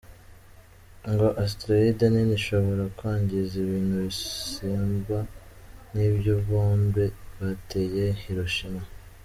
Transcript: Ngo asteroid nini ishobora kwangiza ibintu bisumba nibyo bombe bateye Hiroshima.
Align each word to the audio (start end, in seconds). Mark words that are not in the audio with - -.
Ngo 1.11 1.27
asteroid 1.43 1.99
nini 2.13 2.33
ishobora 2.39 2.83
kwangiza 2.97 3.53
ibintu 3.65 3.95
bisumba 4.05 5.17
nibyo 5.93 6.33
bombe 6.47 7.05
bateye 7.39 8.05
Hiroshima. 8.23 8.81